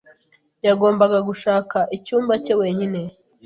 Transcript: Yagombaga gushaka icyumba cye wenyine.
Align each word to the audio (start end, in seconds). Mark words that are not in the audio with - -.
Yagombaga 0.67 1.17
gushaka 1.29 1.77
icyumba 1.97 2.33
cye 2.43 2.53
wenyine. 2.61 2.99